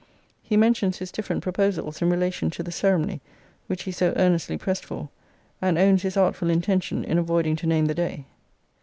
[0.41, 3.21] He mentions his different proposals in relation to the ceremony,
[3.67, 5.09] which he so earnestly pressed for;
[5.61, 8.25] and owns his artful intention in avoiding to name the day.